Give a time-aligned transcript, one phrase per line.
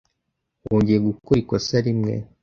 [0.65, 2.13] Wongeye gukora ikosa rimwe.